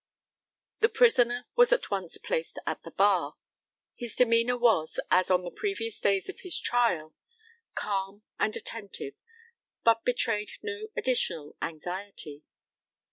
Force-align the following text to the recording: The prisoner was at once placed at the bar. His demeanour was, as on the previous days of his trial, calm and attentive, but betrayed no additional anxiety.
The 0.79 0.89
prisoner 0.89 1.45
was 1.55 1.71
at 1.71 1.91
once 1.91 2.17
placed 2.17 2.57
at 2.65 2.81
the 2.81 2.89
bar. 2.89 3.35
His 3.93 4.15
demeanour 4.15 4.57
was, 4.57 4.99
as 5.11 5.29
on 5.29 5.43
the 5.43 5.51
previous 5.51 5.99
days 5.99 6.27
of 6.27 6.39
his 6.39 6.57
trial, 6.57 7.13
calm 7.75 8.23
and 8.39 8.55
attentive, 8.57 9.13
but 9.83 10.03
betrayed 10.03 10.49
no 10.63 10.87
additional 10.97 11.55
anxiety. 11.61 12.41